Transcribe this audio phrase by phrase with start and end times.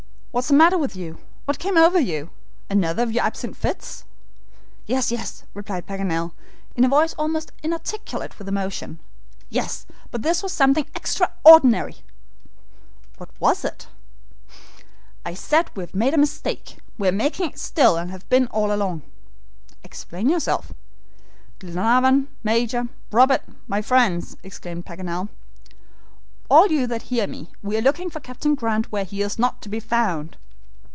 [0.33, 1.17] What is the matter with you?
[1.43, 2.29] What came over you?
[2.69, 4.05] Another of your absent fits."
[4.85, 6.31] "Yes, yes," replied Paganel,
[6.73, 8.99] in a voice almost inarticulate with emotion.
[9.49, 11.97] "Yes, but this was something extraordinary."
[13.17, 13.87] "What was it?"
[15.25, 16.77] "I said we had made a mistake.
[16.97, 19.01] We are making it still, and have been all along."
[19.83, 20.71] "Explain yourself."
[21.59, 25.27] "Glenarvan, Major, Robert, my friends," exclaimed Paganel,
[26.53, 29.61] "all you that hear me, we are looking for Captain Grant where he is not
[29.61, 30.35] to be found."